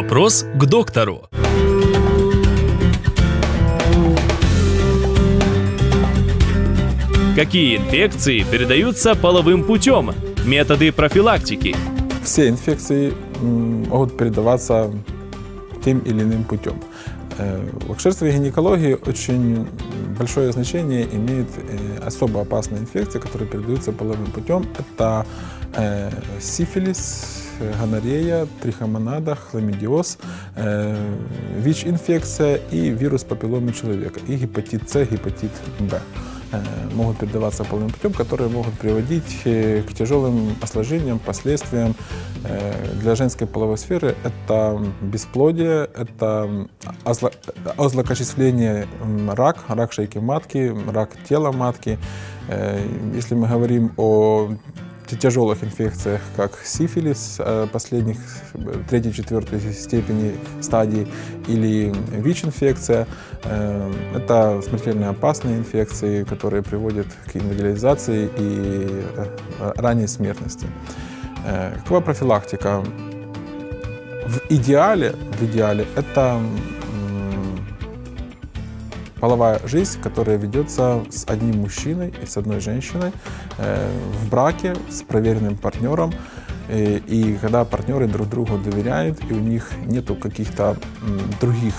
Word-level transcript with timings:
Вопрос 0.00 0.46
к 0.54 0.64
доктору. 0.64 1.28
Какие 7.34 7.78
инфекции 7.78 8.44
передаются 8.48 9.16
половым 9.16 9.64
путем? 9.64 10.12
Методы 10.46 10.92
профилактики. 10.92 11.74
Все 12.22 12.48
инфекции 12.48 13.12
могут 13.42 14.16
передаваться 14.16 14.88
тем 15.84 15.98
или 15.98 16.22
иным 16.22 16.44
путем. 16.44 16.80
Э, 17.36 17.68
В 17.88 17.90
акушерстве 17.90 18.30
и 18.30 18.34
гинекологии 18.34 18.96
очень 19.04 19.66
большое 20.16 20.52
значение 20.52 21.08
имеет 21.12 21.48
э, 21.56 22.06
особо 22.06 22.42
опасные 22.42 22.82
инфекции, 22.82 23.18
которые 23.18 23.50
передаются 23.50 23.90
половым 23.90 24.30
путем. 24.30 24.64
Это 24.78 25.26
э, 25.74 26.12
сифилис, 26.40 27.47
гонорея, 27.80 28.46
трихомонада, 28.62 29.34
хламидиоз, 29.36 30.18
э, 30.56 31.16
ВИЧ-инфекция 31.58 32.60
и 32.70 32.90
вирус 32.90 33.24
папилломы 33.24 33.72
человека, 33.72 34.20
и 34.26 34.36
гепатит 34.36 34.88
С, 34.90 35.04
гепатит 35.04 35.50
Б 35.78 36.00
э, 36.52 36.60
могут 36.94 37.18
передаваться 37.18 37.64
половым 37.64 37.90
путем, 37.90 38.12
которые 38.12 38.48
могут 38.50 38.74
приводить 38.74 39.42
э, 39.44 39.82
к 39.82 39.94
тяжелым 39.94 40.56
осложнениям, 40.62 41.18
последствиям 41.18 41.94
э, 42.44 42.94
для 43.00 43.14
женской 43.14 43.46
половой 43.46 43.78
сферы. 43.78 44.14
Это 44.24 44.80
бесплодие, 45.00 45.88
это 45.94 46.66
озло- 47.04 47.32
озлокочисление, 47.76 48.86
рак, 49.28 49.58
рак 49.68 49.92
шейки 49.92 50.18
матки, 50.18 50.74
рак 50.90 51.10
тела 51.28 51.52
матки. 51.52 51.98
Э, 52.48 52.80
Если 53.14 53.34
мы 53.34 53.46
говорим 53.48 53.92
о 53.96 54.50
тяжелых 55.16 55.64
инфекциях, 55.64 56.20
как 56.36 56.58
сифилис 56.64 57.36
э, 57.38 57.66
последних 57.72 58.18
э, 58.54 58.82
третьей, 58.88 59.12
четвертой 59.12 59.60
степени 59.72 60.34
стадии 60.60 61.06
или 61.46 61.92
ВИЧ-инфекция. 62.12 63.06
Э, 63.44 63.92
Это 64.14 64.60
смертельно 64.62 65.10
опасные 65.10 65.58
инфекции, 65.58 66.24
которые 66.24 66.62
приводят 66.62 67.06
к 67.32 67.36
инвалидизации 67.36 68.30
и 68.38 69.04
э, 69.16 69.72
ранней 69.76 70.06
смертности. 70.06 70.66
Какова 71.84 72.00
профилактика? 72.00 72.82
В 74.26 74.40
идеале, 74.50 75.14
в 75.38 75.42
идеале 75.44 75.86
это 75.96 76.38
половая 79.20 79.60
жизнь, 79.64 80.00
которая 80.00 80.36
ведется 80.36 81.02
с 81.10 81.24
одним 81.28 81.60
мужчиной 81.60 82.14
и 82.22 82.26
с 82.26 82.36
одной 82.36 82.60
женщиной 82.60 83.12
э, 83.58 83.90
в 84.22 84.30
браке 84.30 84.74
с 84.90 85.02
проверенным 85.02 85.56
партнером. 85.56 86.12
И, 86.70 87.02
и 87.06 87.38
когда 87.40 87.64
партнеры 87.64 88.06
друг 88.06 88.28
другу 88.28 88.58
доверяют, 88.58 89.18
и 89.30 89.32
у 89.32 89.40
них 89.40 89.70
нету 89.86 90.14
каких-то 90.14 90.76
других, 91.40 91.72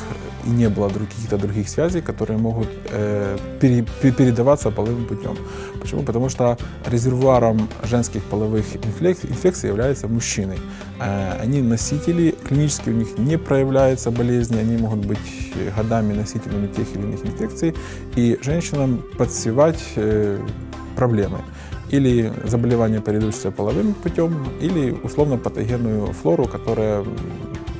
и 0.45 0.49
не 0.49 0.67
было 0.67 0.89
каких-то 0.89 1.37
других 1.37 1.69
связей, 1.69 2.01
которые 2.01 2.39
могут 2.39 2.67
э, 2.91 3.37
пере- 3.61 3.85
пе- 4.01 4.11
передаваться 4.11 4.71
половым 4.71 5.05
путем. 5.05 5.37
Почему? 5.79 6.01
Потому 6.01 6.29
что 6.29 6.57
резервуаром 6.87 7.69
женских 7.83 8.23
половых 8.23 8.65
инфекций 8.75 9.69
является 9.69 10.07
мужчиной. 10.07 10.57
Э, 10.99 11.39
Они 11.41 11.61
носители, 11.61 12.35
клинически 12.47 12.89
у 12.89 12.93
них 12.93 13.17
не 13.17 13.37
проявляются 13.37 14.11
болезни, 14.11 14.57
они 14.57 14.77
могут 14.77 15.05
быть 15.05 15.53
годами 15.75 16.13
носителями 16.13 16.67
тех 16.67 16.87
или 16.95 17.01
иных 17.03 17.25
инфекций, 17.25 17.73
и 18.15 18.37
женщинам 18.41 19.01
подсевать 19.17 19.81
э, 19.95 20.39
проблемы. 20.95 21.39
Или 21.91 22.31
заболевания, 22.43 23.01
передающиеся 23.01 23.51
половым 23.51 23.93
путем, 23.93 24.47
или 24.61 24.91
условно-патогенную 24.91 26.13
флору, 26.13 26.45
которая 26.45 27.03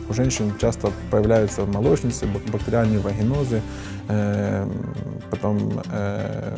у 0.10 0.14
женщин 0.14 0.52
часто 0.60 0.90
появляются 1.12 1.66
молочницы, 1.66 2.26
бак- 2.26 2.52
бактериальные 2.52 3.00
вагинозы, 3.00 3.62
э, 4.08 4.68
потом 5.30 5.82
э, 5.92 6.58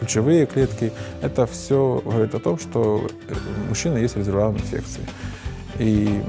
ключевые 0.00 0.46
клетки. 0.46 0.92
Это 1.22 1.46
все 1.46 2.02
говорит 2.04 2.34
о 2.34 2.40
том, 2.40 2.58
что 2.58 3.06
у 3.64 3.68
мужчины 3.68 3.98
есть 3.98 4.16
резервуар 4.16 4.50
инфекции. 4.50 5.02
И 5.80 6.22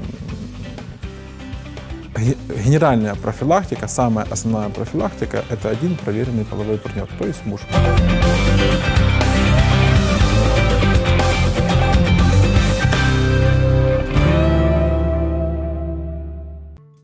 ге- 2.16 2.36
генеральная 2.64 3.14
профилактика, 3.14 3.86
самая 3.86 4.26
основная 4.30 4.70
профилактика– 4.70 5.44
это 5.50 5.68
один 5.68 5.94
проверенный 5.96 6.46
половой 6.46 6.78
партнер, 6.78 7.06
то 7.18 7.26
есть 7.26 7.44
муж. 7.44 7.60